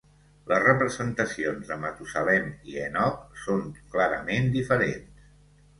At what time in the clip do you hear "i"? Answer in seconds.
2.73-2.81